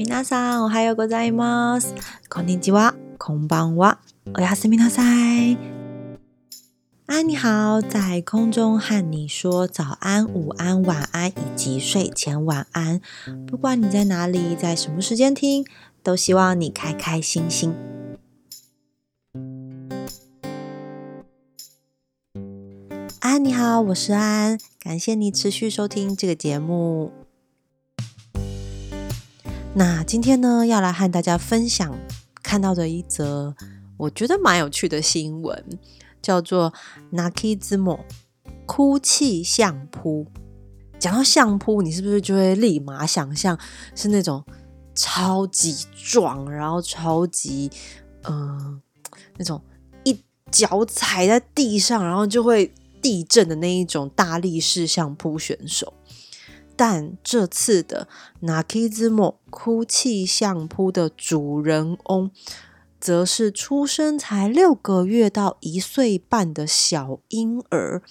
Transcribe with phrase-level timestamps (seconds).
[0.00, 1.94] 皆さん、おはようございます。
[2.28, 3.98] こんにちは、こんばんは。
[4.34, 5.56] おやすみなさい。
[7.06, 13.00] 安，你好，在空中和你说早安、午安、晚安以及睡前晚安。
[13.46, 15.64] 不管你在哪里，在什么时间听，
[16.02, 17.74] 都希望你开开心心。
[23.20, 27.12] 安，你好，我是安，感谢你持续收听这个节目。
[29.73, 31.97] 那今天呢，要来和大家分享
[32.43, 33.55] 看到的一则
[33.95, 35.79] 我觉得蛮有趣的新闻，
[36.21, 36.73] 叫做
[37.13, 38.01] “Nakizmo”
[38.65, 40.27] 哭泣相扑。
[40.99, 43.57] 讲到相扑，你是不是就会立马想象
[43.95, 44.43] 是那种
[44.93, 47.71] 超级壮，然后超级
[48.23, 48.81] 呃
[49.37, 49.61] 那种
[50.03, 55.93] 一脚踩在地上，然后就会地震的那一种大力士相扑选手？
[56.83, 58.07] 但这次的
[58.41, 62.31] Nakizmo 哭泣相扑的主人翁，
[62.99, 68.01] 则是出生才六个月到一岁半的小婴儿。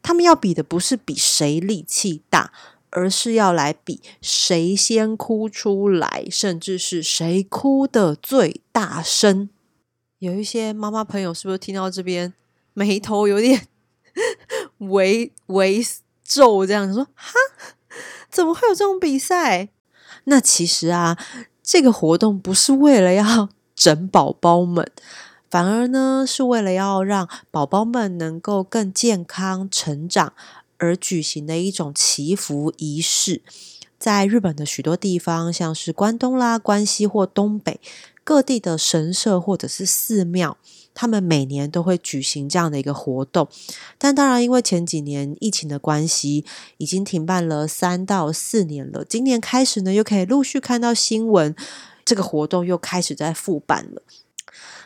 [0.00, 2.50] 他们要比的不是比谁力气大，
[2.88, 9.50] 而是要来比谁先哭出来，甚至是谁哭的最大声。
[10.18, 12.32] 有一些妈妈朋友是不是听到这边
[12.72, 13.66] 眉头有点
[14.78, 15.84] 微微
[16.24, 17.34] 皱，这样说哈？
[18.30, 19.68] 怎么会有这种比赛？
[20.24, 21.18] 那其实啊，
[21.62, 24.90] 这个活动不是为了要整宝宝们，
[25.50, 30.32] 反而呢是为了要让宝宝们能够更健康成长
[30.76, 33.42] 而举行的一种祈福仪式。
[33.98, 37.80] 在日本的许多地方，像是关东啦、关西或东北
[38.28, 40.58] 各地的神社或者是寺庙。
[40.92, 43.48] 他们每年都会举行这样的一个活动，
[43.96, 46.44] 但当然，因为前几年疫情的关系，
[46.76, 49.02] 已经停办了三到四年了。
[49.02, 51.56] 今年开始呢，又可以陆续看到新闻，
[52.04, 54.02] 这个活动又开始在复办了。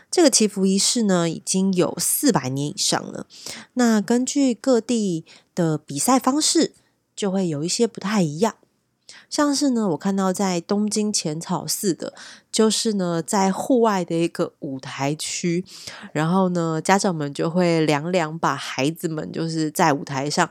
[0.09, 3.27] 这个祈福仪式呢，已经有四百年以上了。
[3.73, 6.75] 那根据各地的比赛方式，
[7.17, 8.55] 就会有一些不太一样。
[9.33, 12.13] 像是呢，我看到在东京浅草寺的，
[12.53, 15.65] 就是呢在户外的一个舞台区，
[16.13, 20.51] 然后呢家长们就会两两把孩子们就是在舞台上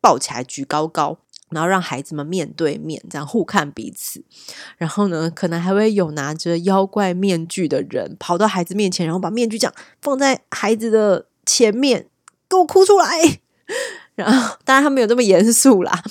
[0.00, 1.18] 抱起来举高高，
[1.50, 4.24] 然后让孩子们面对面这样互看彼此，
[4.76, 12.08] 然后呢可能还会有拿着妖怪面具的人跑到孩子面前，然后把面具这样放在孩子的前面，
[12.48, 13.38] 给我哭出来。
[14.16, 16.02] 然后当然他没有这么严肃啦。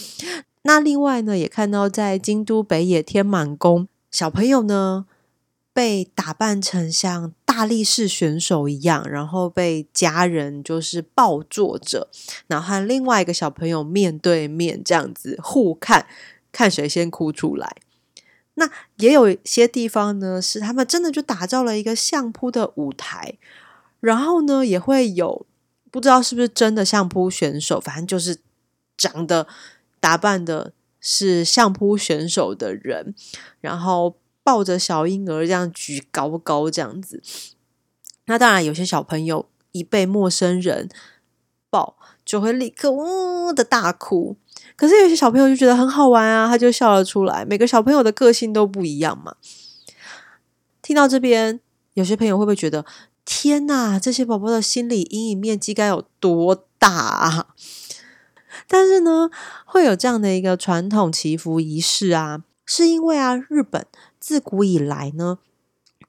[0.64, 5.06] 那另外呢，也看到在京都北野天满宫，小朋友呢
[5.72, 12.10] 被打扮成像大力士选手一样，然后被家人就是抱坐着，
[12.48, 16.06] 然后和另外一个小朋友面对面这样子互看，
[16.52, 17.78] 看谁先哭出来。
[18.56, 23.38] 那也有一些地方呢，是他们真的就打造了一个相扑的舞台，
[24.02, 25.46] 然后呢也会有
[25.90, 28.40] 不知道是不是真的相扑选手，反正就是
[28.98, 29.48] 长得。
[30.00, 33.14] 打扮的是相扑选手的人，
[33.62, 37.22] 然后抱着小婴儿这样举高高这样子。
[38.26, 40.90] 那当然，有些小朋友一被陌生人
[41.70, 44.38] 抱，就会立刻呜的大哭。
[44.76, 47.44] 可是有些小朋友就觉得很好玩啊，他就笑了出来。
[47.44, 49.36] 每个小朋友的个性都不一样嘛。
[50.82, 51.60] 听到这边，
[51.94, 52.86] 有些朋友会不会觉得，
[53.26, 57.48] 天哪，这些宝宝的心理阴影面积该有多大啊？
[58.68, 59.30] 但是呢，
[59.66, 63.86] 会有这样的一个传统祈福仪式啊，是因为啊，日本
[64.20, 65.40] 自古以来呢，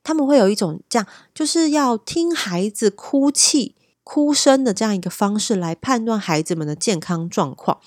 [0.03, 7.81] 他们会有一种这样，就是要听孩子哭泣、哭声的这样一个方式来判断孩子们的健康状况。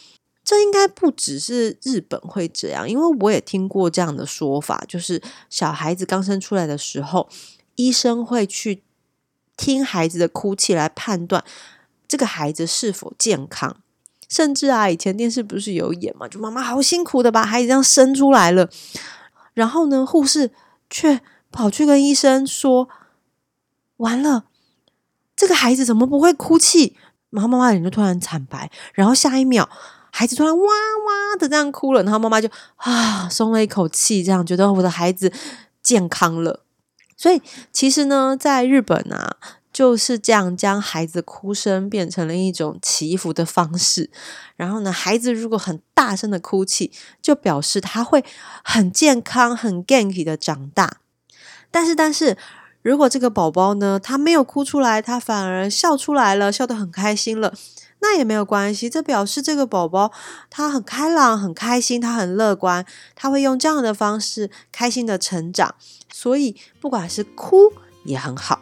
[0.45, 7.29] 这应该不只是日本会这样，因为我也听过这样的说法，就是小孩子刚生出来的时候，
[7.75, 8.83] 医生会去
[9.55, 11.45] 听孩子的哭泣来判断
[12.09, 13.77] 这个孩子是否健康。
[14.29, 16.27] 甚至啊，以前电视不是有演嘛？
[16.27, 18.69] 就妈妈好辛苦的把孩子这样生出来了，
[19.53, 20.51] 然后呢，护士
[20.89, 21.21] 却
[21.51, 22.89] 跑去跟医生说
[23.97, 24.45] ：“完了，
[25.35, 26.95] 这个孩子怎么不会哭泣？”
[27.31, 29.69] 然后妈妈脸就突然惨白，然后下一秒，
[30.11, 35.31] 孩子突然哇哇的这样哭了，然后妈妈就啊松了一口气，这样觉得我的孩子
[35.81, 36.61] 健康了。
[37.17, 39.37] 所以其实呢，在日本啊。
[39.73, 44.11] 就是这样，将孩子哭声变成了一种祈福的方式。
[44.55, 46.91] 然后呢，孩子如果很大声的哭泣，
[47.21, 48.23] 就表示他会
[48.63, 50.97] 很健康、很 ganky 的长大。
[51.71, 52.37] 但是，但是
[52.83, 57.51] 如果这个宝宝呢，他没有哭出来，他反而笑出来了，笑得很开心了，
[57.99, 60.11] 那也没有关系，这表示这个宝宝
[60.51, 62.85] 他很开朗、很开心，他很乐观，
[63.15, 65.73] 他会用这样的方式开心的成长。
[66.11, 67.73] 所以，不管是哭
[68.05, 68.61] 也很好，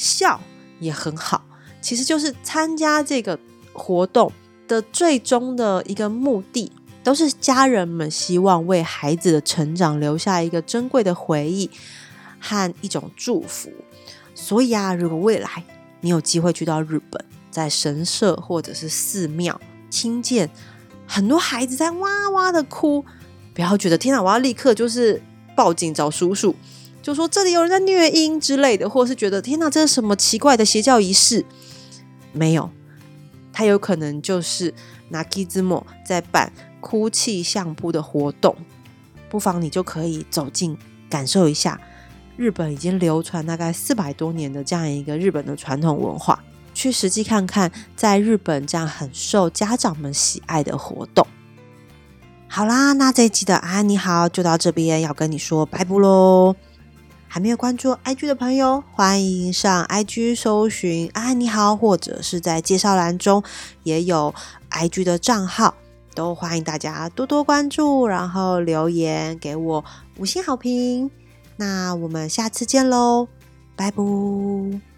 [0.00, 0.40] 笑
[0.78, 1.44] 也很好，
[1.82, 3.38] 其实就是参加这个
[3.74, 4.32] 活动
[4.66, 6.72] 的最终的一个目的，
[7.04, 11.70] 都是家人们希望为孩子的成长留下一个珍贵的回忆
[12.40, 13.70] 和一种祝福。
[14.34, 15.62] 所以啊，如果未来
[16.00, 19.60] 你有机会去到日本，在神社或者是寺庙
[19.90, 20.48] 听见
[21.06, 23.04] 很多孩子在哇哇的哭，
[23.52, 25.20] 不要觉得天哪，我要立刻就是
[25.54, 26.56] 报警找叔叔，
[27.02, 31.44] 就说这里有人在虐婴之类的，或者是觉得天哪，这是什么奇怪的邪教仪式？
[32.32, 32.70] 没有，
[33.52, 34.72] 他有可能就是
[35.08, 38.54] 拿 k i z m o 在办哭泣相扑的活动，
[39.28, 40.76] 不妨你就可以走进
[41.08, 41.80] 感受一下
[42.36, 46.42] 日本已经流传大概四百多年的这样一个日本的传统文化。
[46.72, 51.26] 去实际看看，在日本这样很受家长们喜爱的活动。
[52.46, 56.54] 好啦，那这一集的安你好就到这边，要跟你说拜拜喽。
[57.32, 63.40] 还没有关注 IG 的朋友，欢迎上 IG 搜寻啊你好，或者是在介绍栏中
[63.84, 64.34] 也有
[64.68, 65.72] IG 的账号，
[66.12, 69.84] 都欢迎大家多多关注，然后留言给我
[70.18, 71.08] 五星好评。
[71.56, 73.28] 那我们下次见喽，
[73.76, 74.89] 拜拜。